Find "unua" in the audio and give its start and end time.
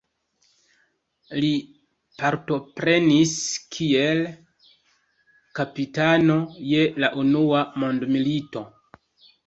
7.27-7.65